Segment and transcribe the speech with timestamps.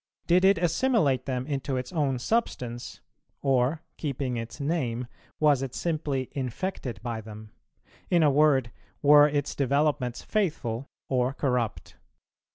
[0.25, 3.01] Did it assimilate them into its own substance,
[3.43, 5.05] or, keeping its name,
[5.39, 7.51] was it simply infected by them?
[8.09, 8.71] In a word,
[9.03, 11.97] were its developments faithful or corrupt?